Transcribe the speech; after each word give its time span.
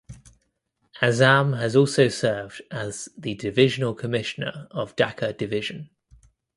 Azam 0.99 1.55
has 1.59 1.75
also 1.75 2.07
served 2.07 2.63
as 2.71 3.07
the 3.15 3.35
divisional 3.35 3.93
commissioner 3.93 4.67
of 4.71 4.95
Dhaka 4.95 5.37
Division. 5.37 5.91